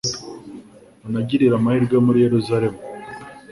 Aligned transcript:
unagirire 1.07 1.53
amahirwe 1.59 1.95
muri 2.05 2.19
Yeruzalemu 2.25 2.79